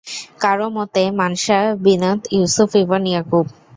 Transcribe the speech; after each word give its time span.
কারও 0.41 0.67
মতে, 0.69 1.03
মানশা 1.19 1.59
বিনত 1.85 2.19
ইউসুফ 2.35 2.69
ইবন 2.83 3.01
ইয়াকূব। 3.11 3.45